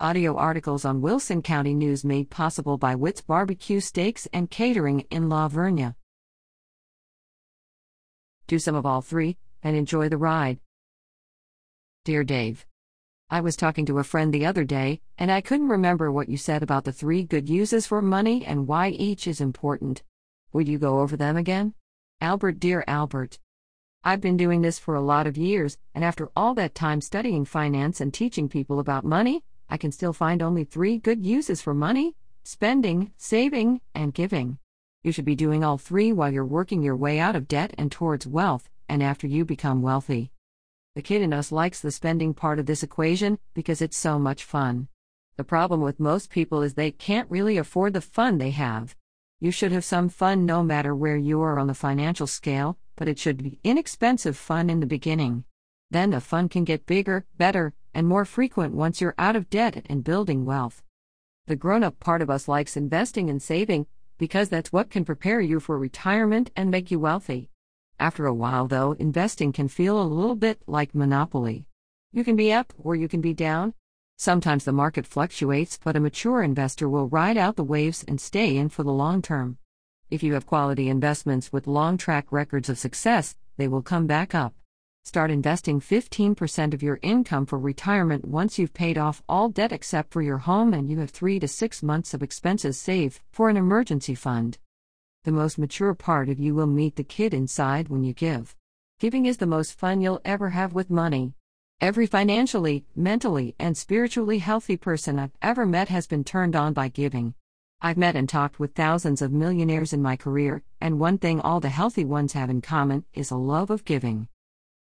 [0.00, 5.28] Audio articles on Wilson County News made possible by Witt's Barbecue Steaks and Catering in
[5.28, 5.94] La Vernia.
[8.48, 10.58] Do some of all three and enjoy the ride.
[12.04, 12.66] Dear Dave,
[13.30, 16.38] I was talking to a friend the other day, and I couldn't remember what you
[16.38, 20.02] said about the three good uses for money and why each is important.
[20.52, 21.72] Would you go over them again?
[22.20, 23.38] Albert, dear Albert.
[24.02, 27.44] I've been doing this for a lot of years, and after all that time studying
[27.44, 31.74] finance and teaching people about money, I can still find only three good uses for
[31.74, 34.58] money spending, saving, and giving.
[35.02, 37.90] You should be doing all three while you're working your way out of debt and
[37.90, 40.30] towards wealth, and after you become wealthy.
[40.94, 44.44] The kid in us likes the spending part of this equation because it's so much
[44.44, 44.88] fun.
[45.36, 48.94] The problem with most people is they can't really afford the fun they have.
[49.40, 53.08] You should have some fun no matter where you are on the financial scale, but
[53.08, 55.44] it should be inexpensive fun in the beginning.
[55.90, 59.86] Then the fun can get bigger, better, and more frequent once you're out of debt
[59.88, 60.82] and building wealth.
[61.46, 63.86] The grown up part of us likes investing and saving
[64.18, 67.50] because that's what can prepare you for retirement and make you wealthy.
[67.98, 71.66] After a while, though, investing can feel a little bit like Monopoly.
[72.12, 73.74] You can be up or you can be down.
[74.16, 78.56] Sometimes the market fluctuates, but a mature investor will ride out the waves and stay
[78.56, 79.58] in for the long term.
[80.10, 84.34] If you have quality investments with long track records of success, they will come back
[84.34, 84.54] up.
[85.06, 90.10] Start investing 15% of your income for retirement once you've paid off all debt except
[90.10, 93.58] for your home and you have 3 to 6 months of expenses saved for an
[93.58, 94.56] emergency fund.
[95.24, 98.56] The most mature part of you will meet the kid inside when you give.
[98.98, 101.34] Giving is the most fun you'll ever have with money.
[101.82, 106.88] Every financially, mentally, and spiritually healthy person I've ever met has been turned on by
[106.88, 107.34] giving.
[107.82, 111.60] I've met and talked with thousands of millionaires in my career, and one thing all
[111.60, 114.28] the healthy ones have in common is a love of giving.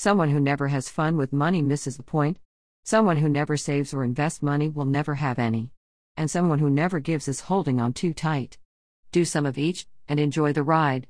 [0.00, 2.38] Someone who never has fun with money misses the point.
[2.84, 5.72] Someone who never saves or invests money will never have any.
[6.16, 8.56] And someone who never gives is holding on too tight.
[9.12, 11.06] Do some of each, and enjoy the ride.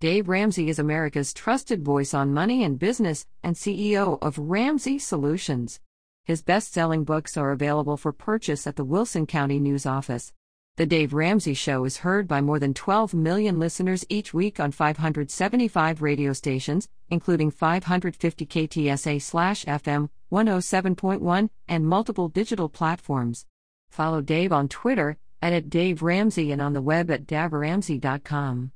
[0.00, 5.80] Dave Ramsey is America's trusted voice on money and business and CEO of Ramsey Solutions.
[6.26, 10.34] His best selling books are available for purchase at the Wilson County News Office.
[10.78, 14.70] The Dave Ramsey Show is heard by more than 12 million listeners each week on
[14.70, 23.44] 575 radio stations, including 550 KTSA/FM 107.1 and multiple digital platforms.
[23.90, 28.70] Follow Dave on Twitter at, at Dave Ramsey and on the web at daveramsey.com.